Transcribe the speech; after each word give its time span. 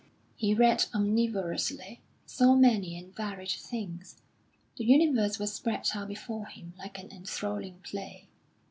He 0.35 0.55
read 0.55 0.85
omnivorously, 0.95 2.01
saw 2.25 2.55
many 2.55 2.97
and 2.97 3.15
varied 3.15 3.51
things; 3.51 4.19
the 4.75 4.83
universe 4.83 5.37
was 5.37 5.53
spread 5.53 5.87
out 5.93 6.07
before 6.07 6.47
him 6.47 6.73
like 6.79 6.97
an 6.97 7.11
enthralling 7.11 7.81
play. 7.83 8.27